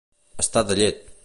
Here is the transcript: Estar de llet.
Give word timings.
Estar 0.45 0.63
de 0.71 0.79
llet. 0.83 1.07